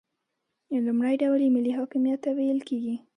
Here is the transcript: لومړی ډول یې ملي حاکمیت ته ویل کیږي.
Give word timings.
لومړی 0.85 1.15
ډول 1.21 1.39
یې 1.45 1.49
ملي 1.55 1.71
حاکمیت 1.77 2.19
ته 2.25 2.29
ویل 2.37 2.59
کیږي. 2.69 2.95